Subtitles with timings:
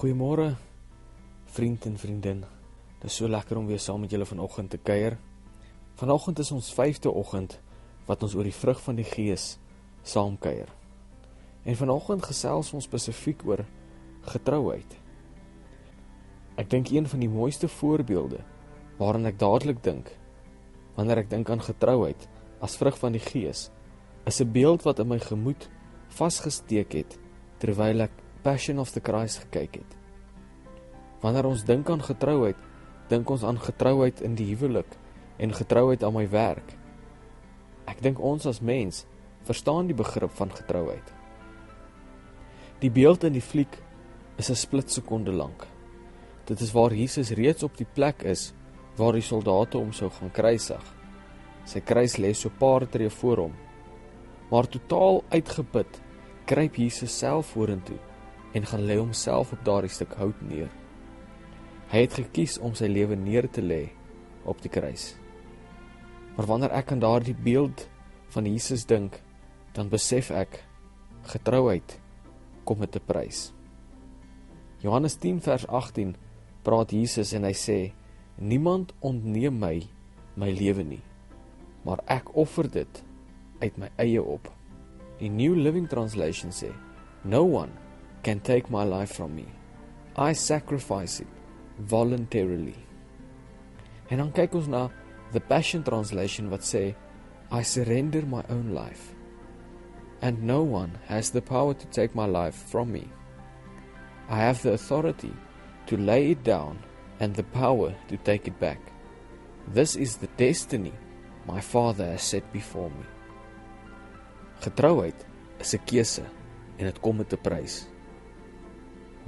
[0.00, 0.54] Goeiemôre
[1.52, 2.38] vriend en vriendin.
[3.02, 5.18] Dit is so lekker om weer saam met julle vanoggend te kuier.
[6.00, 7.58] Vanoggend is ons 5de oggend
[8.06, 9.58] wat ons oor die vrug van die Gees
[10.00, 10.72] saam kuier.
[11.68, 13.60] En vanoggend gesels ons spesifiek oor
[14.30, 14.96] getrouheid.
[16.56, 18.40] Ek dink een van die mooiste voorbeelde
[19.02, 20.08] waaraan ek dadelik dink
[20.96, 22.24] wanneer ek dink aan getrouheid
[22.64, 23.68] as vrug van die Gees
[24.24, 25.68] is 'n beeld wat in my gemoed
[26.08, 27.18] vasgesteek het
[27.60, 29.96] terwyl ek Passion of the Christ gekyk het.
[31.20, 32.56] Wanneer ons dink aan getrouheid,
[33.12, 34.94] dink ons aan getrouheid in die huwelik
[35.36, 36.72] en getrouheid aan my werk.
[37.84, 39.04] Ek dink ons as mens
[39.44, 41.12] verstaan die begrip van getrouheid.
[42.80, 43.76] Die beeld in die fliek
[44.40, 45.66] is 'n splitsekonde lank.
[46.46, 48.54] Dit is waar Jesus reeds op die plek is
[48.96, 50.82] waar die soldate hom sou gaan kruisig.
[51.64, 53.52] Sy kruis lê so paar tree voor hom.
[54.50, 56.00] Maar totaal uitgeput,
[56.46, 58.09] kruip Jesus self vorentoe
[58.52, 60.70] en gaan lê homself op daardie stuk hout neer.
[61.90, 63.88] Hy het gekies om sy lewe neer te lê
[64.48, 65.14] op die kruis.
[66.36, 67.86] Maar wanneer ek aan daardie beeld
[68.30, 69.20] van Jesus dink,
[69.74, 70.62] dan besef ek
[71.30, 71.98] getrouheid
[72.64, 73.52] kom met 'n prys.
[74.80, 76.16] Johannes 10 vers 18
[76.62, 77.92] praat Jesus en hy sê:
[78.38, 79.82] "Niemand ontneem my
[80.36, 81.02] my lewe nie,
[81.84, 83.04] maar ek offer dit
[83.60, 84.52] uit my eie op."
[85.18, 86.72] Die New Living Translation sê:
[87.24, 87.70] "No one
[88.22, 89.46] can take my life from me.
[90.16, 91.28] I sacrifice it
[91.78, 92.76] voluntarily.
[94.10, 94.88] En dan kyk ons na
[95.32, 96.94] the Passion Translation wat sê
[97.50, 99.14] I surrender my own life
[100.22, 103.08] and no one has the power to take my life from me.
[104.28, 105.32] I have the authority
[105.86, 106.78] to lay it down
[107.20, 108.78] and the power to take it back.
[109.68, 110.92] This is the destiny
[111.46, 113.04] my Father has set before me.
[114.60, 115.16] Getrouheid
[115.58, 116.24] is 'n keuse
[116.78, 117.86] en dit kom met 'n prys.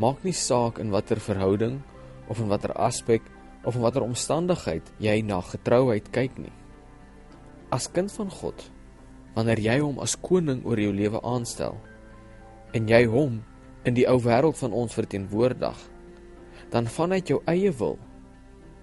[0.01, 1.83] Maak nie saak in watter verhouding
[2.29, 3.23] of in watter aspek
[3.65, 6.53] of in watter omstandigheid jy na getrouheid kyk nie.
[7.73, 8.57] As kind van God,
[9.37, 11.77] wanneer jy hom as koning oor jou lewe aanstel
[12.73, 13.43] en jy hom
[13.85, 15.77] in die ou wêreld van ons verteenwoordig,
[16.73, 17.99] dan vanuit jou eie wil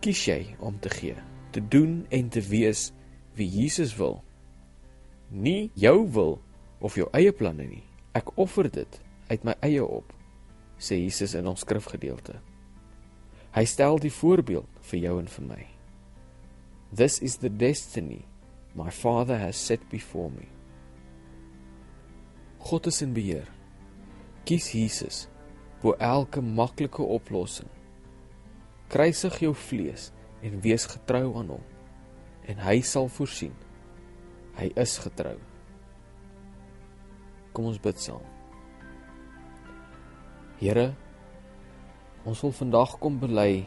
[0.03, 1.17] kies jy om te gee,
[1.51, 2.89] te doen en te wees
[3.35, 4.19] wie Jesus wil.
[5.29, 6.37] Nie jou wil
[6.79, 7.83] of jou eie planne nie.
[8.13, 10.13] Ek offer dit uit my eie op
[10.79, 12.39] sê Jesus in ons skrifgedeelte.
[13.55, 15.63] Hy stel die voorbeeld vir jou en vir my.
[16.95, 18.23] This is the destiny
[18.73, 20.47] my Father has set before me.
[22.59, 23.47] God is in beheer.
[24.45, 25.27] Kies Jesus
[25.81, 27.69] bo elke maklike oplossing.
[28.89, 30.09] Kruisig jou vlees
[30.41, 31.65] en wees getrou aan hom
[32.49, 33.53] en hy sal voorsien.
[34.57, 35.37] Hy is getrou.
[37.53, 38.25] Kom ons bid saam.
[40.59, 40.89] Here,
[42.27, 43.61] ons wil vandag kom bely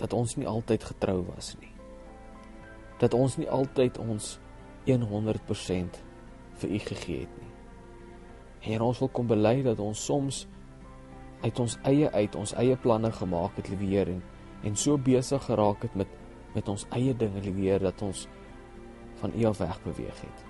[0.00, 1.74] dat ons nie altyd getrou was nie.
[3.02, 4.38] Dat ons nie altyd ons
[4.88, 5.98] 100%
[6.62, 7.50] vir U gegee het nie.
[8.64, 10.46] Here, ons wil kom bely dat ons soms
[11.44, 14.24] uit ons eie uit ons eie planne gemaak het liewer en
[14.64, 16.16] en so besig geraak het met
[16.54, 18.24] met ons eie dinge liewer dat ons
[19.20, 20.44] van U af weg beweeg het.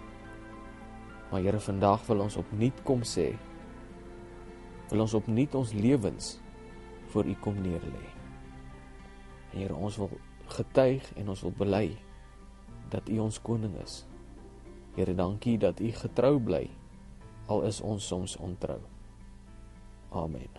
[1.32, 3.32] Maar Here, vandag wil ons opnuut kom sê
[4.90, 6.36] wil ons opnuut ons lewens
[7.12, 8.04] voor U kom neerlê.
[9.54, 10.10] Here, ons wil
[10.52, 11.86] getuig en ons wil bely
[12.92, 14.04] dat U ons koning is.
[14.96, 16.66] Here, dankie dat U getrou bly
[17.46, 18.80] al is ons soms ontrou.
[20.10, 20.50] Amen.